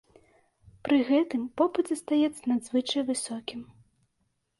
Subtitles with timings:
[0.85, 3.61] Пры гэтым попыт застаецца надзвычай высокім.